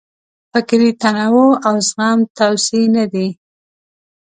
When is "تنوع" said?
1.01-1.51